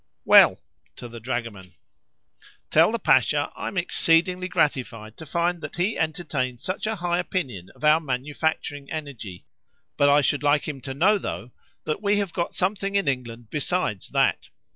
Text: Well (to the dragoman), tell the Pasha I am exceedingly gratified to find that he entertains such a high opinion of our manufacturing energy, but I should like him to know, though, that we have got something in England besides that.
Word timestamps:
Well 0.25 0.57
(to 0.95 1.07
the 1.07 1.19
dragoman), 1.19 1.73
tell 2.71 2.91
the 2.91 2.97
Pasha 2.97 3.51
I 3.55 3.67
am 3.67 3.77
exceedingly 3.77 4.47
gratified 4.47 5.15
to 5.17 5.27
find 5.27 5.61
that 5.61 5.75
he 5.75 5.95
entertains 5.95 6.63
such 6.63 6.87
a 6.87 6.95
high 6.95 7.19
opinion 7.19 7.69
of 7.75 7.83
our 7.83 7.99
manufacturing 7.99 8.89
energy, 8.91 9.45
but 9.97 10.09
I 10.09 10.21
should 10.21 10.41
like 10.41 10.67
him 10.67 10.81
to 10.81 10.95
know, 10.95 11.19
though, 11.19 11.51
that 11.83 12.01
we 12.01 12.17
have 12.17 12.33
got 12.33 12.55
something 12.55 12.95
in 12.95 13.07
England 13.07 13.51
besides 13.51 14.09
that. 14.09 14.49